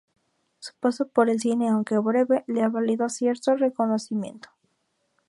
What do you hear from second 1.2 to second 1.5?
el